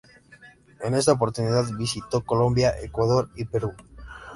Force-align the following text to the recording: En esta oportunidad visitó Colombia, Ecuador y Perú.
En 0.81 0.95
esta 0.95 1.11
oportunidad 1.11 1.77
visitó 1.77 2.25
Colombia, 2.25 2.73
Ecuador 2.81 3.29
y 3.35 3.45
Perú. 3.45 3.73